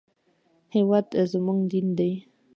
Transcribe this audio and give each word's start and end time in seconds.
هېواد 0.75 1.07
زموږ 1.31 1.59
دین 1.71 1.87
دی 1.97 2.11